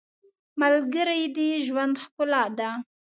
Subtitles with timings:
[0.61, 2.69] •ملګری د ژوند ښکلا ده.